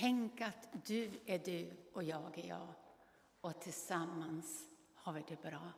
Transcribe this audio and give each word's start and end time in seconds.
Tänk 0.00 0.40
att 0.40 0.86
du 0.86 1.10
är 1.26 1.38
du 1.38 1.70
och 1.92 2.02
jag 2.02 2.38
är 2.38 2.48
jag 2.48 2.68
och 3.40 3.60
tillsammans 3.60 4.64
har 4.94 5.12
vi 5.12 5.24
det 5.28 5.42
bra. 5.42 5.72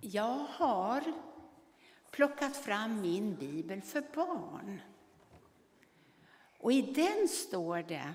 Jag 0.00 0.38
har 0.38 1.12
plockat 2.10 2.56
fram 2.56 3.00
min 3.00 3.34
bibel 3.34 3.82
för 3.82 4.04
barn. 4.14 4.80
Och 6.58 6.72
i 6.72 6.82
den 6.82 7.28
står 7.28 7.82
det 7.82 8.14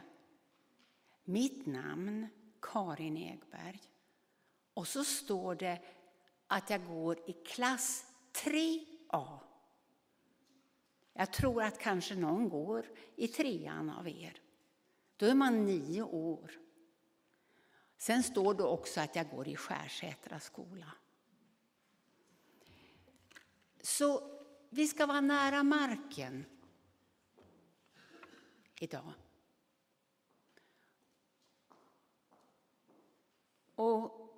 mitt 1.23 1.65
namn, 1.65 2.27
Karin 2.61 3.17
Egberg. 3.17 3.81
Och 4.73 4.87
så 4.87 5.03
står 5.03 5.55
det 5.55 5.81
att 6.47 6.69
jag 6.69 6.87
går 6.87 7.29
i 7.29 7.33
klass 7.33 8.05
3A. 8.33 9.48
Jag 11.19 11.33
tror 11.33 11.63
att 11.63 11.79
kanske 11.79 12.15
någon 12.15 12.49
går 12.49 12.85
i 13.15 13.27
trean 13.27 13.89
av 13.89 14.07
er. 14.07 14.41
Då 15.17 15.25
är 15.25 15.33
man 15.33 15.65
nio 15.65 16.03
år. 16.03 16.51
Sen 17.97 18.23
står 18.23 18.53
det 18.53 18.63
också 18.63 19.01
att 19.01 19.15
jag 19.15 19.29
går 19.29 19.47
i 19.47 19.55
Skärsätra 19.55 20.39
skola. 20.39 20.93
Så 23.81 24.39
vi 24.69 24.87
ska 24.87 25.05
vara 25.05 25.21
nära 25.21 25.63
marken 25.63 26.45
idag. 28.79 29.13
Och 33.75 34.29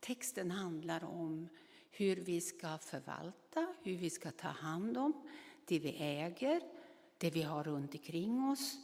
texten 0.00 0.50
handlar 0.50 1.04
om 1.04 1.48
hur 1.96 2.16
vi 2.16 2.40
ska 2.40 2.78
förvalta, 2.78 3.74
hur 3.82 3.96
vi 3.96 4.10
ska 4.10 4.30
ta 4.30 4.48
hand 4.48 4.98
om 4.98 5.28
det 5.64 5.78
vi 5.78 5.96
äger, 5.98 6.60
det 7.18 7.30
vi 7.30 7.42
har 7.42 7.64
runt 7.64 7.94
omkring 7.94 8.50
oss 8.50 8.78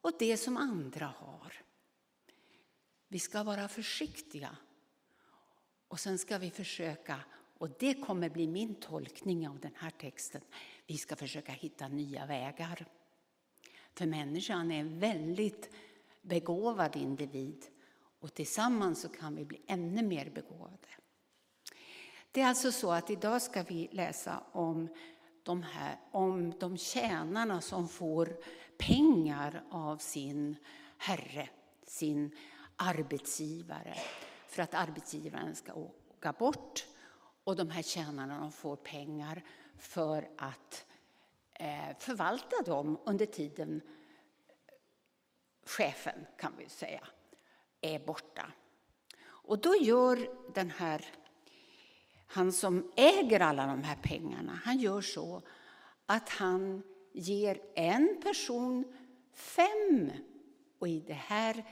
och 0.00 0.12
det 0.18 0.36
som 0.36 0.56
andra 0.56 1.06
har. 1.06 1.52
Vi 3.08 3.18
ska 3.18 3.42
vara 3.42 3.68
försiktiga 3.68 4.56
och 5.88 6.00
sen 6.00 6.18
ska 6.18 6.38
vi 6.38 6.50
försöka, 6.50 7.20
och 7.58 7.70
det 7.78 7.94
kommer 7.94 8.28
bli 8.28 8.46
min 8.46 8.74
tolkning 8.74 9.48
av 9.48 9.60
den 9.60 9.74
här 9.76 9.90
texten, 9.90 10.40
vi 10.86 10.98
ska 10.98 11.16
försöka 11.16 11.52
hitta 11.52 11.88
nya 11.88 12.26
vägar. 12.26 12.86
För 13.94 14.06
människan 14.06 14.70
är 14.70 14.80
en 14.80 14.98
väldigt 14.98 15.70
begåvad 16.22 16.96
individ 16.96 17.66
och 18.20 18.34
tillsammans 18.34 19.00
så 19.00 19.08
kan 19.08 19.36
vi 19.36 19.44
bli 19.44 19.62
ännu 19.66 20.02
mer 20.02 20.30
begåvade. 20.30 20.88
Det 22.34 22.40
är 22.40 22.46
alltså 22.46 22.72
så 22.72 22.92
att 22.92 23.10
idag 23.10 23.42
ska 23.42 23.62
vi 23.62 23.88
läsa 23.92 24.42
om 24.52 24.88
de, 25.42 25.62
här, 25.62 25.98
om 26.10 26.58
de 26.58 26.76
tjänarna 26.76 27.60
som 27.60 27.88
får 27.88 28.36
pengar 28.78 29.64
av 29.70 29.96
sin 29.96 30.56
herre, 30.98 31.48
sin 31.86 32.36
arbetsgivare, 32.76 33.94
för 34.46 34.62
att 34.62 34.74
arbetsgivaren 34.74 35.54
ska 35.54 35.74
åka 35.74 36.32
bort. 36.32 36.86
Och 37.44 37.56
de 37.56 37.70
här 37.70 37.82
tjänarna 37.82 38.40
de 38.40 38.52
får 38.52 38.76
pengar 38.76 39.42
för 39.78 40.28
att 40.38 40.86
eh, 41.52 41.96
förvalta 41.98 42.62
dem 42.66 42.98
under 43.04 43.26
tiden 43.26 43.80
chefen, 45.64 46.26
kan 46.38 46.52
vi 46.58 46.68
säga, 46.68 47.06
är 47.80 47.98
borta. 47.98 48.52
Och 49.26 49.58
då 49.58 49.76
gör 49.76 50.28
den 50.54 50.70
här 50.70 51.04
han 52.26 52.52
som 52.52 52.92
äger 52.96 53.40
alla 53.40 53.66
de 53.66 53.82
här 53.82 53.96
pengarna, 54.02 54.60
han 54.64 54.78
gör 54.78 55.00
så 55.00 55.42
att 56.06 56.28
han 56.28 56.82
ger 57.12 57.60
en 57.74 58.20
person 58.22 58.84
fem, 59.32 60.10
och 60.78 60.88
i 60.88 61.00
det 61.00 61.12
här 61.12 61.64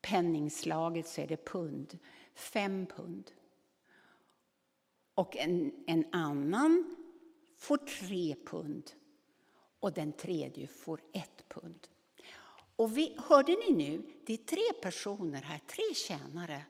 penningslaget 0.00 1.08
så 1.08 1.20
är 1.20 1.26
det 1.26 1.44
pund, 1.44 1.98
fem 2.34 2.86
pund. 2.86 3.30
Och 5.14 5.36
en, 5.36 5.84
en 5.86 6.04
annan 6.12 6.96
får 7.56 7.76
tre 7.76 8.36
pund 8.46 8.90
och 9.80 9.92
den 9.92 10.12
tredje 10.12 10.66
får 10.66 11.00
ett 11.12 11.48
pund. 11.48 11.88
Och 12.76 12.96
vi, 12.96 13.16
hörde 13.18 13.52
ni 13.52 13.72
nu, 13.72 14.02
det 14.26 14.32
är 14.32 14.36
tre 14.36 14.80
personer 14.82 15.42
här, 15.42 15.60
tre 15.66 15.94
tjänare 15.94 16.62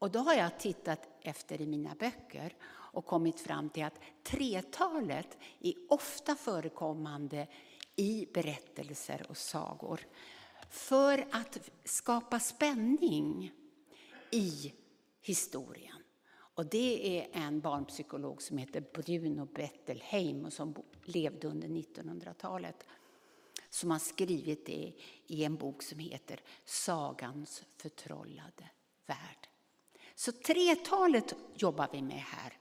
och 0.00 0.10
då 0.10 0.18
har 0.18 0.34
jag 0.34 0.58
tittat 0.58 1.08
efter 1.20 1.60
i 1.60 1.66
mina 1.66 1.94
böcker 1.94 2.54
och 2.66 3.06
kommit 3.06 3.40
fram 3.40 3.70
till 3.70 3.84
att 3.84 4.00
tretalet 4.22 5.38
är 5.60 5.74
ofta 5.88 6.34
förekommande 6.34 7.46
i 7.96 8.26
berättelser 8.34 9.26
och 9.28 9.36
sagor 9.36 10.00
för 10.70 11.26
att 11.30 11.70
skapa 11.84 12.40
spänning 12.40 13.52
i 14.30 14.72
historien. 15.20 16.02
Och 16.32 16.66
det 16.66 17.18
är 17.18 17.28
en 17.32 17.60
barnpsykolog 17.60 18.42
som 18.42 18.58
heter 18.58 18.84
Bruno 18.92 19.44
Bettelheim 19.44 20.44
och 20.44 20.52
som 20.52 20.74
levde 21.04 21.48
under 21.48 21.68
1900-talet 21.68 22.86
som 23.70 23.90
har 23.90 23.98
skrivit 23.98 24.66
det 24.66 24.92
i 25.26 25.44
en 25.44 25.56
bok 25.56 25.82
som 25.82 25.98
heter 25.98 26.40
Sagans 26.64 27.62
förtrollade 27.76 28.70
värld. 29.06 29.49
Så 30.20 30.32
tretalet 30.32 31.34
jobbar 31.54 31.88
vi 31.92 32.02
med 32.02 32.20
här. 32.20 32.58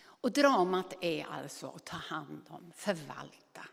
Och 0.00 0.32
dramat 0.32 0.94
är 1.00 1.24
alltså 1.24 1.68
att 1.68 1.84
ta 1.84 1.96
hand 1.96 2.46
om, 2.48 2.72
förvalta. 2.74 3.64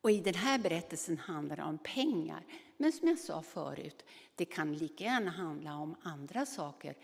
Och 0.00 0.10
i 0.10 0.20
den 0.20 0.34
här 0.34 0.58
berättelsen 0.58 1.18
handlar 1.18 1.56
det 1.56 1.62
om 1.62 1.78
pengar. 1.78 2.46
Men 2.76 2.92
som 2.92 3.08
jag 3.08 3.18
sa 3.18 3.42
förut, 3.42 4.04
det 4.34 4.44
kan 4.44 4.74
lika 4.74 5.04
gärna 5.04 5.30
handla 5.30 5.76
om 5.76 5.96
andra 6.02 6.46
saker. 6.46 6.96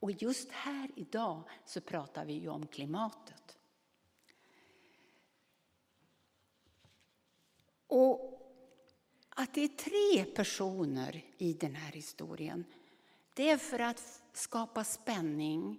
Och 0.00 0.10
just 0.10 0.50
här 0.50 0.90
idag 0.96 1.42
så 1.64 1.80
pratar 1.80 2.24
vi 2.24 2.32
ju 2.32 2.48
om 2.48 2.66
klimatet. 2.66 3.58
Och 7.86 8.37
att 9.38 9.54
det 9.54 9.64
är 9.64 9.68
tre 9.68 10.24
personer 10.24 11.24
i 11.38 11.52
den 11.52 11.74
här 11.74 11.92
historien, 11.92 12.64
det 13.34 13.50
är 13.50 13.56
för 13.56 13.78
att 13.78 14.22
skapa 14.32 14.84
spänning. 14.84 15.78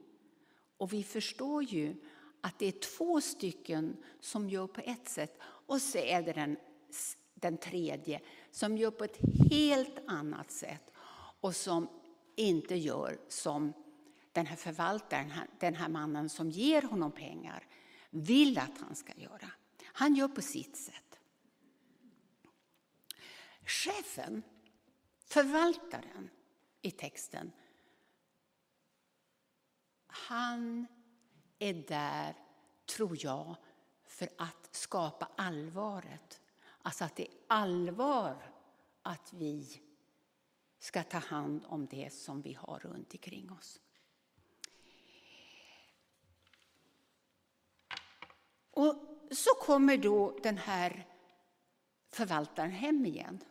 Och 0.77 0.93
vi 0.93 1.03
förstår 1.03 1.63
ju 1.63 1.95
att 2.41 2.59
det 2.59 2.65
är 2.65 2.71
två 2.71 3.21
stycken 3.21 3.97
som 4.19 4.49
gör 4.49 4.67
på 4.67 4.81
ett 4.81 5.09
sätt 5.09 5.39
och 5.41 5.81
så 5.81 5.97
är 5.97 6.21
det 6.21 6.33
den, 6.33 6.57
den 7.33 7.57
tredje 7.57 8.21
som 8.51 8.77
gör 8.77 8.91
på 8.91 9.03
ett 9.03 9.19
helt 9.51 9.97
annat 10.07 10.51
sätt 10.51 10.91
och 11.41 11.55
som 11.55 11.89
inte 12.35 12.75
gör 12.75 13.19
som 13.27 13.73
den 14.31 14.45
här 14.45 14.55
förvaltaren, 14.55 15.31
den 15.59 15.75
här 15.75 15.89
mannen 15.89 16.29
som 16.29 16.51
ger 16.51 16.81
honom 16.81 17.11
pengar, 17.11 17.67
vill 18.09 18.57
att 18.57 18.77
han 18.79 18.95
ska 18.95 19.13
göra. 19.15 19.51
Han 19.83 20.15
gör 20.15 20.27
på 20.27 20.41
sitt 20.41 20.77
sätt. 20.77 21.08
Chefen, 23.69 24.43
förvaltaren 25.25 26.29
i 26.81 26.91
texten, 26.91 27.51
han 30.07 30.87
är 31.59 31.73
där, 31.73 32.35
tror 32.85 33.17
jag, 33.19 33.55
för 34.05 34.29
att 34.37 34.69
skapa 34.71 35.31
allvaret. 35.35 36.41
Alltså 36.81 37.03
att 37.03 37.15
det 37.15 37.27
är 37.27 37.33
allvar 37.47 38.53
att 39.01 39.33
vi 39.33 39.81
ska 40.79 41.03
ta 41.03 41.17
hand 41.17 41.65
om 41.65 41.85
det 41.85 42.13
som 42.13 42.41
vi 42.41 42.53
har 42.53 42.79
runt 42.79 43.13
omkring 43.13 43.51
oss. 43.51 43.79
Och 48.71 48.95
så 49.31 49.49
kommer 49.49 49.97
då 49.97 50.39
den 50.43 50.57
här 50.57 51.07
förvaltaren 52.11 52.71
hem 52.71 53.05
igen. 53.05 53.43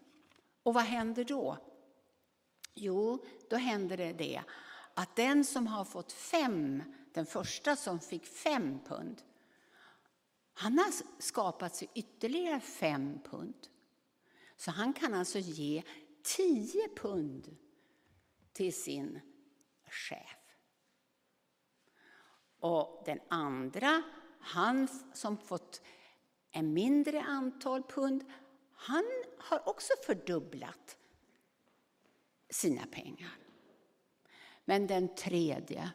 Och 0.69 0.75
vad 0.75 0.85
händer 0.85 1.25
då? 1.25 1.59
Jo, 2.75 3.25
då 3.51 3.57
händer 3.57 3.97
det 3.97 4.13
det 4.13 4.43
att 4.95 5.17
den 5.17 5.45
som 5.45 5.67
har 5.67 5.85
fått 5.85 6.13
fem, 6.13 6.83
den 7.15 7.27
första 7.27 7.77
som 7.77 8.01
fick 8.01 8.27
fem 8.27 8.79
pund, 8.85 9.23
han 10.55 10.79
har 10.79 10.93
skapat 11.19 11.77
sig 11.77 11.91
ytterligare 11.95 12.61
fem 12.61 13.19
pund. 13.25 13.69
Så 14.57 14.71
han 14.71 14.93
kan 14.93 15.15
alltså 15.15 15.39
ge 15.39 15.83
tio 16.23 16.89
pund 16.97 17.57
till 18.53 18.75
sin 18.75 19.21
chef. 19.87 20.39
Och 22.61 23.03
den 23.07 23.21
andra, 23.29 24.03
han 24.41 24.89
som 25.15 25.39
fått 25.39 25.83
en 26.51 26.73
mindre 26.73 27.23
antal 27.23 27.83
pund, 27.83 28.25
han 28.81 29.05
har 29.39 29.69
också 29.69 29.93
fördubblat 30.07 30.97
sina 32.51 32.87
pengar. 32.87 33.39
Men 34.65 34.87
den 34.87 35.15
tredje, 35.15 35.91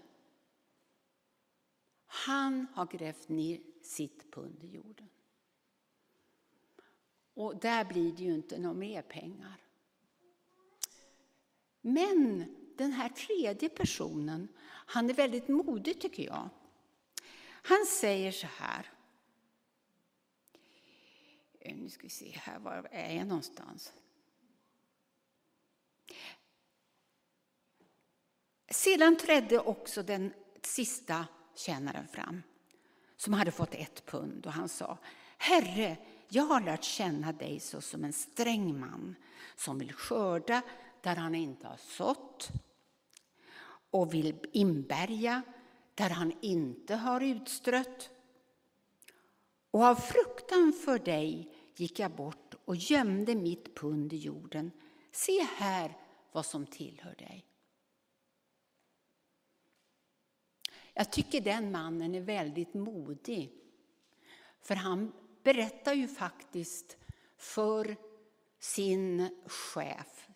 Han 2.05 2.67
har 2.73 2.85
grävt 2.85 3.29
ner 3.29 3.61
sitt 3.81 4.31
pund 4.31 4.63
i 4.63 4.67
jorden. 4.67 5.09
Och 7.33 7.55
där 7.57 7.85
blir 7.85 8.11
det 8.11 8.23
ju 8.23 8.33
inte 8.33 8.59
några 8.59 8.73
mer 8.73 9.01
pengar. 9.01 9.61
Men 11.81 12.55
den 12.77 12.91
här 12.91 13.09
tredje 13.09 13.69
personen, 13.69 14.47
han 14.65 15.09
är 15.09 15.13
väldigt 15.13 15.47
modig 15.47 16.01
tycker 16.01 16.23
jag. 16.23 16.49
Han 17.45 17.85
säger 17.85 18.31
så 18.31 18.47
här. 18.47 18.92
Eh, 21.65 21.75
nu 21.75 21.89
ska 21.89 22.03
vi 22.03 22.09
se 22.09 22.29
här, 22.29 22.59
var 22.59 22.87
är 22.91 23.15
jag 23.15 23.27
någonstans? 23.27 23.93
Sedan 28.71 29.17
trädde 29.17 29.59
också 29.59 30.03
den 30.03 30.33
sista 30.61 31.27
tjänaren 31.55 32.07
fram 32.07 32.43
som 33.17 33.33
hade 33.33 33.51
fått 33.51 33.73
ett 33.73 34.05
pund 34.05 34.45
och 34.45 34.53
han 34.53 34.69
sa 34.69 34.97
Herre, 35.37 35.97
jag 36.29 36.43
har 36.43 36.61
lärt 36.61 36.83
känna 36.83 37.31
dig 37.31 37.59
så 37.59 37.81
som 37.81 38.03
en 38.03 38.13
sträng 38.13 38.79
man 38.79 39.15
som 39.55 39.79
vill 39.79 39.93
skörda 39.93 40.61
där 41.01 41.15
han 41.15 41.35
inte 41.35 41.67
har 41.67 41.77
sått 41.77 42.51
och 43.91 44.13
vill 44.13 44.45
inbärga 44.51 45.41
där 45.95 46.09
han 46.09 46.33
inte 46.41 46.95
har 46.95 47.21
utstrött. 47.21 48.09
Och 49.73 49.83
av 49.83 49.95
fruktan 49.95 50.73
för 50.73 50.99
dig 50.99 51.51
gick 51.75 51.99
jag 51.99 52.11
bort 52.11 52.55
och 52.65 52.75
gömde 52.75 53.35
mitt 53.35 53.75
pund 53.75 54.13
i 54.13 54.17
jorden. 54.17 54.71
Se 55.11 55.41
här 55.41 55.97
vad 56.31 56.45
som 56.45 56.65
tillhör 56.65 57.15
dig. 57.15 57.45
Jag 60.93 61.11
tycker 61.11 61.41
den 61.41 61.71
mannen 61.71 62.15
är 62.15 62.21
väldigt 62.21 62.73
modig. 62.73 63.53
För 64.61 64.75
han 64.75 65.13
berättar 65.43 65.93
ju 65.93 66.07
faktiskt 66.07 66.97
för 67.37 67.97
sin 68.59 69.29
chef, 69.45 70.27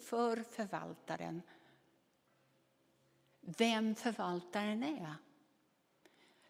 för 0.00 0.42
förvaltaren, 0.42 1.42
vem 3.40 3.94
förvaltaren 3.94 4.82
är. 4.82 5.25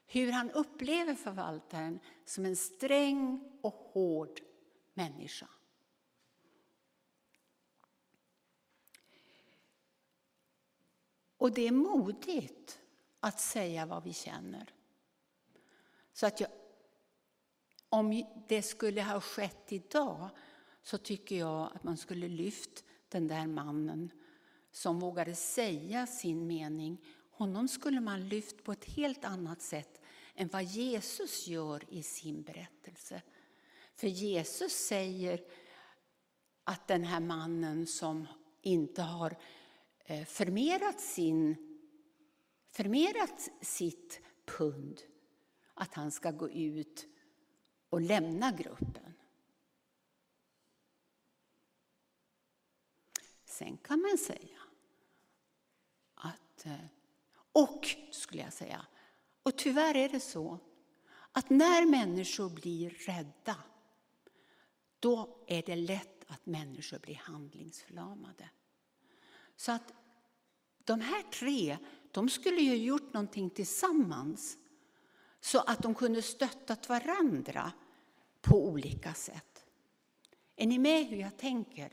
Hur 0.06 0.32
han 0.32 0.50
upplever 0.50 1.14
förvaltaren 1.14 2.00
som 2.24 2.44
en 2.44 2.56
sträng 2.56 3.40
och 3.60 3.74
hård 3.74 4.40
människa. 4.94 5.48
Och 11.38 11.52
det 11.52 11.66
är 11.66 11.72
modigt 11.72 12.80
att 13.20 13.40
säga 13.40 13.86
vad 13.86 14.02
vi 14.02 14.12
känner. 14.12 14.74
Så 16.12 16.26
att 16.26 16.40
jag, 16.40 16.50
om 17.88 18.24
det 18.48 18.62
skulle 18.62 19.02
ha 19.02 19.20
skett 19.20 19.72
idag 19.72 20.28
så 20.82 20.98
tycker 20.98 21.36
jag 21.36 21.70
att 21.74 21.84
man 21.84 21.96
skulle 21.96 22.28
lyft 22.28 22.84
den 23.08 23.28
där 23.28 23.46
mannen 23.46 24.10
som 24.70 25.00
vågade 25.00 25.34
säga 25.34 26.06
sin 26.06 26.46
mening. 26.46 27.04
Honom 27.36 27.68
skulle 27.68 28.00
man 28.00 28.28
lyft 28.28 28.64
på 28.64 28.72
ett 28.72 28.84
helt 28.84 29.24
annat 29.24 29.62
sätt 29.62 30.00
än 30.34 30.48
vad 30.48 30.64
Jesus 30.64 31.46
gör 31.46 31.84
i 31.88 32.02
sin 32.02 32.42
berättelse. 32.42 33.22
För 33.94 34.06
Jesus 34.06 34.72
säger 34.72 35.44
att 36.64 36.88
den 36.88 37.04
här 37.04 37.20
mannen 37.20 37.86
som 37.86 38.26
inte 38.62 39.02
har 39.02 39.36
eh, 40.04 40.24
förmerat, 40.24 41.00
sin, 41.00 41.56
förmerat 42.70 43.50
sitt 43.60 44.20
pund, 44.44 45.02
att 45.74 45.94
han 45.94 46.10
ska 46.10 46.30
gå 46.30 46.50
ut 46.50 47.06
och 47.88 48.00
lämna 48.00 48.50
gruppen. 48.52 49.14
Sen 53.44 53.76
kan 53.76 54.00
man 54.00 54.18
säga 54.18 54.58
att, 56.14 56.66
eh, 56.66 56.95
och 57.56 57.86
skulle 58.10 58.42
jag 58.42 58.52
säga, 58.52 58.86
och 59.42 59.56
tyvärr 59.56 59.96
är 59.96 60.08
det 60.08 60.20
så 60.20 60.58
att 61.32 61.50
när 61.50 61.86
människor 61.86 62.50
blir 62.50 62.90
rädda, 62.90 63.56
då 65.00 65.44
är 65.46 65.62
det 65.62 65.76
lätt 65.76 66.24
att 66.26 66.46
människor 66.46 66.98
blir 66.98 67.14
handlingsförlamade. 67.14 68.48
Så 69.56 69.72
att 69.72 69.92
de 70.84 71.00
här 71.00 71.22
tre, 71.22 71.78
de 72.10 72.28
skulle 72.28 72.60
ju 72.60 72.76
gjort 72.76 73.12
någonting 73.12 73.50
tillsammans 73.50 74.58
så 75.40 75.58
att 75.58 75.82
de 75.82 75.94
kunde 75.94 76.22
stöttat 76.22 76.88
varandra 76.88 77.72
på 78.40 78.68
olika 78.68 79.14
sätt. 79.14 79.64
Är 80.56 80.66
ni 80.66 80.78
med 80.78 81.06
hur 81.06 81.16
jag 81.16 81.36
tänker? 81.36 81.92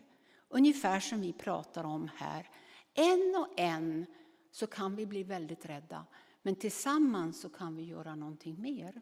Ungefär 0.49 0.99
som 0.99 1.21
vi 1.21 1.33
pratar 1.33 1.83
om 1.83 2.09
här. 2.15 2.49
En 2.93 3.35
och 3.35 3.59
en 3.59 4.05
så 4.53 4.67
kan 4.67 4.95
vi 4.95 5.05
bli 5.05 5.23
väldigt 5.23 5.65
rädda, 5.65 6.05
men 6.41 6.55
tillsammans 6.55 7.41
så 7.41 7.49
kan 7.49 7.75
vi 7.75 7.83
göra 7.83 8.15
någonting 8.15 8.61
mer. 8.61 9.01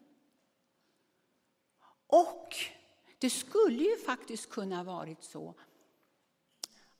Och 2.06 2.54
det 3.18 3.30
skulle 3.30 3.82
ju 3.84 3.96
faktiskt 3.96 4.50
kunna 4.50 4.84
varit 4.84 5.22
så 5.24 5.54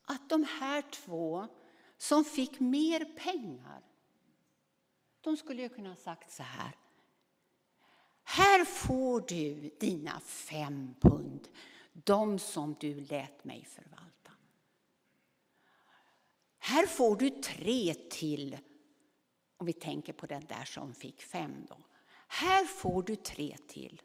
att 0.03 0.29
de 0.29 0.45
här 0.45 0.83
två 0.83 1.49
som 1.97 2.25
fick 2.25 2.61
mer 2.61 3.05
pengar, 3.05 3.83
de 5.21 5.37
skulle 5.37 5.63
ju 5.63 5.69
kunna 5.69 5.89
ha 5.89 5.97
sagt 5.97 6.31
så 6.33 6.43
här. 6.43 6.77
Här 8.23 8.65
får 8.65 9.21
du 9.21 9.71
dina 9.81 10.21
fem 10.21 10.95
pund, 11.01 11.49
de 11.93 12.39
som 12.39 12.77
du 12.81 13.01
lät 13.01 13.45
mig 13.45 13.65
förvalta. 13.65 14.32
Här 16.65 16.87
får 16.87 17.17
du 17.17 17.31
tre 17.31 17.95
till, 17.95 18.59
om 19.57 19.67
vi 19.67 19.73
tänker 19.73 20.13
på 20.13 20.27
den 20.27 20.47
där 20.47 20.65
som 20.65 20.95
fick 20.95 21.23
fem. 21.23 21.67
Då. 21.69 21.77
Här 22.29 22.65
får 22.65 23.03
du 23.03 23.17
tre 23.17 23.57
till. 23.69 24.03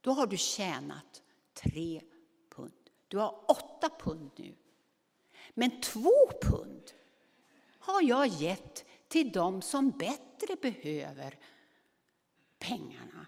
Då 0.00 0.12
har 0.12 0.26
du 0.26 0.36
tjänat 0.36 1.22
tre 1.54 2.02
pund. 2.50 2.90
Du 3.08 3.18
har 3.18 3.44
åtta 3.50 3.90
pund 3.98 4.30
nu. 4.36 4.54
Men 5.54 5.80
två 5.80 6.12
pund 6.42 6.92
har 7.78 8.02
jag 8.02 8.26
gett 8.26 8.84
till 9.08 9.32
dem 9.32 9.62
som 9.62 9.90
bättre 9.90 10.56
behöver 10.62 11.38
pengarna. 12.58 13.26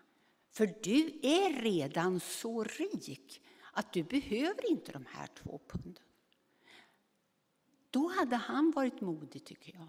För 0.50 0.66
du 0.82 1.18
är 1.23 1.62
redan 1.62 2.20
så 2.20 2.64
rik 2.64 3.40
att 3.73 3.92
du 3.92 4.02
behöver 4.02 4.70
inte 4.70 4.92
de 4.92 5.06
här 5.06 5.26
två 5.26 5.61
punden. 5.68 6.07
Då 7.90 8.09
hade 8.09 8.37
han 8.37 8.71
varit 8.71 9.00
modig 9.00 9.45
tycker 9.45 9.75
jag. 9.75 9.88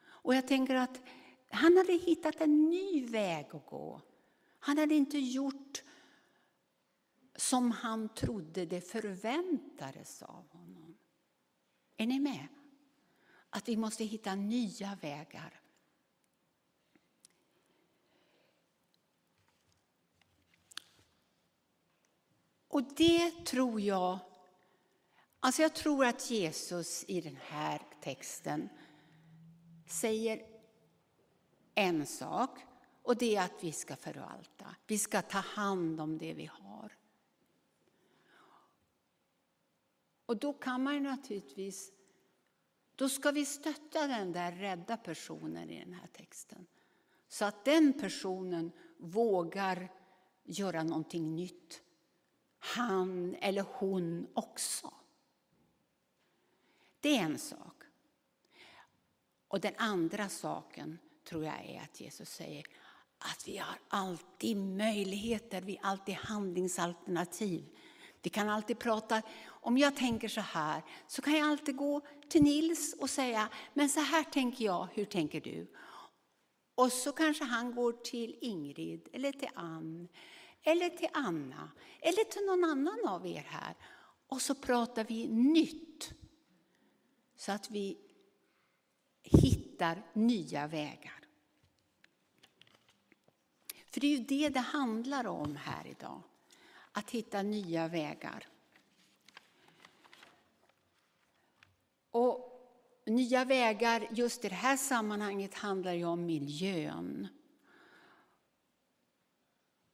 Och 0.00 0.34
jag 0.34 0.48
tänker 0.48 0.74
att 0.74 1.00
han 1.50 1.76
hade 1.76 1.92
hittat 1.92 2.40
en 2.40 2.70
ny 2.70 3.06
väg 3.06 3.46
att 3.50 3.66
gå. 3.66 4.00
Han 4.58 4.78
hade 4.78 4.94
inte 4.94 5.18
gjort 5.18 5.82
som 7.36 7.70
han 7.70 8.08
trodde 8.14 8.66
det 8.66 8.80
förväntades 8.80 10.22
av 10.22 10.48
honom. 10.50 10.98
Är 11.96 12.06
ni 12.06 12.20
med? 12.20 12.48
Att 13.50 13.68
vi 13.68 13.76
måste 13.76 14.04
hitta 14.04 14.34
nya 14.34 14.98
vägar. 15.00 15.60
Och 22.68 22.82
det 22.82 23.30
tror 23.30 23.80
jag 23.80 24.18
Alltså 25.40 25.62
jag 25.62 25.74
tror 25.74 26.04
att 26.04 26.30
Jesus 26.30 27.04
i 27.08 27.20
den 27.20 27.38
här 27.42 27.82
texten 28.00 28.68
säger 29.86 30.42
en 31.74 32.06
sak 32.06 32.58
och 33.02 33.16
det 33.16 33.36
är 33.36 33.44
att 33.44 33.64
vi 33.64 33.72
ska 33.72 33.96
förvalta. 33.96 34.76
Vi 34.86 34.98
ska 34.98 35.22
ta 35.22 35.38
hand 35.38 36.00
om 36.00 36.18
det 36.18 36.34
vi 36.34 36.46
har. 36.46 36.96
Och 40.26 40.36
då 40.36 40.52
kan 40.52 40.82
man 40.82 41.02
naturligtvis, 41.02 41.92
då 42.94 43.08
ska 43.08 43.30
vi 43.30 43.46
stötta 43.46 44.06
den 44.06 44.32
där 44.32 44.52
rädda 44.52 44.96
personen 44.96 45.70
i 45.70 45.84
den 45.84 45.92
här 45.92 46.06
texten. 46.06 46.66
Så 47.28 47.44
att 47.44 47.64
den 47.64 47.92
personen 47.92 48.72
vågar 48.98 49.92
göra 50.44 50.82
någonting 50.82 51.34
nytt. 51.34 51.82
Han 52.58 53.34
eller 53.34 53.64
hon 53.72 54.26
också. 54.34 54.97
Det 57.00 57.16
är 57.16 57.22
en 57.22 57.38
sak. 57.38 57.82
Och 59.48 59.60
den 59.60 59.74
andra 59.76 60.28
saken 60.28 60.98
tror 61.28 61.44
jag 61.44 61.64
är 61.64 61.80
att 61.80 62.00
Jesus 62.00 62.28
säger 62.28 62.66
att 63.18 63.48
vi 63.48 63.56
har 63.56 63.78
alltid 63.88 64.56
möjligheter, 64.56 65.60
vi 65.60 65.78
har 65.82 65.90
alltid 65.90 66.14
handlingsalternativ. 66.14 67.64
Vi 68.22 68.30
kan 68.30 68.48
alltid 68.48 68.78
prata, 68.78 69.22
om 69.46 69.78
jag 69.78 69.96
tänker 69.96 70.28
så 70.28 70.40
här, 70.40 70.82
så 71.06 71.22
kan 71.22 71.34
jag 71.34 71.48
alltid 71.50 71.76
gå 71.76 72.00
till 72.28 72.42
Nils 72.42 72.94
och 73.00 73.10
säga, 73.10 73.48
men 73.74 73.88
så 73.88 74.00
här 74.00 74.24
tänker 74.24 74.64
jag, 74.64 74.88
hur 74.92 75.04
tänker 75.04 75.40
du? 75.40 75.74
Och 76.74 76.92
så 76.92 77.12
kanske 77.12 77.44
han 77.44 77.74
går 77.74 77.92
till 77.92 78.38
Ingrid, 78.40 79.08
eller 79.12 79.32
till 79.32 79.48
Ann, 79.54 80.08
eller 80.62 80.88
till 80.88 81.08
Anna, 81.12 81.70
eller 82.00 82.24
till 82.24 82.46
någon 82.46 82.64
annan 82.64 83.08
av 83.08 83.26
er 83.26 83.46
här. 83.48 83.74
Och 84.28 84.42
så 84.42 84.54
pratar 84.54 85.04
vi 85.04 85.28
nytt. 85.28 86.12
Så 87.38 87.52
att 87.52 87.70
vi 87.70 87.98
hittar 89.22 90.02
nya 90.12 90.66
vägar. 90.66 91.24
För 93.90 94.00
det 94.00 94.06
är 94.06 94.18
ju 94.18 94.24
det 94.24 94.48
det 94.48 94.60
handlar 94.60 95.26
om 95.26 95.56
här 95.56 95.86
idag. 95.86 96.22
Att 96.92 97.10
hitta 97.10 97.42
nya 97.42 97.88
vägar. 97.88 98.48
Och 102.10 102.48
nya 103.06 103.44
vägar 103.44 104.08
just 104.10 104.44
i 104.44 104.48
det 104.48 104.54
här 104.54 104.76
sammanhanget 104.76 105.54
handlar 105.54 105.92
ju 105.92 106.04
om 106.04 106.26
miljön. 106.26 107.28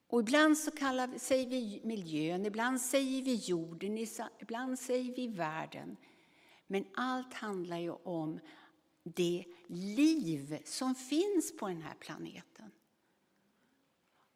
Och 0.07 0.21
ibland 0.21 0.59
så 0.59 0.71
kallar, 0.71 1.19
säger 1.19 1.47
vi 1.47 1.81
miljön, 1.85 2.47
ibland 2.47 2.81
säger 2.81 3.23
vi 3.23 3.35
jorden, 3.35 4.07
ibland 4.39 4.79
säger 4.79 5.15
vi 5.15 5.29
världen. 5.29 5.97
Men 6.75 6.85
allt 6.95 7.35
handlar 7.35 7.79
ju 7.79 7.91
om 7.91 8.41
det 9.03 9.45
liv 9.67 10.63
som 10.65 10.95
finns 10.95 11.57
på 11.57 11.69
den 11.69 11.83
här 11.83 11.95
planeten. 11.95 12.71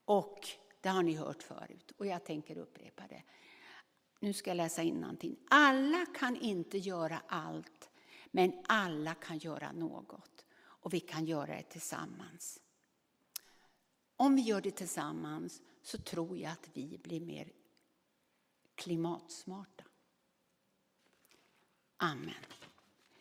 Och 0.05 0.49
det 0.81 0.89
har 0.89 1.03
ni 1.03 1.15
hört 1.15 1.43
förut 1.43 1.93
och 1.97 2.07
jag 2.07 2.25
tänker 2.25 2.59
upprepa 2.59 3.03
det. 3.09 3.23
Nu 4.21 4.33
ska 4.33 4.51
jag 4.51 4.57
läsa 4.57 4.83
innantill. 4.83 5.37
Alla 5.49 6.07
kan 6.07 6.37
inte 6.37 6.79
göra 6.79 7.23
allt, 7.29 7.91
men 8.31 8.53
alla 8.69 9.15
kan 9.15 9.39
göra 9.39 9.73
något. 9.73 10.45
Och 10.55 10.95
vi 10.95 11.01
kan 11.01 11.25
göra 11.25 11.57
det 11.57 11.63
tillsammans. 11.63 12.61
Om 14.17 14.37
vi 14.37 14.43
gör 14.43 14.61
det 14.61 14.71
tillsammans 14.71 15.63
så 15.83 15.99
tror 15.99 16.39
jag 16.39 16.53
att 16.53 16.69
vi 16.73 16.99
blir 17.03 17.21
mer 17.21 17.53
klimatsmarta. 18.75 19.85
Amen. 22.01 22.35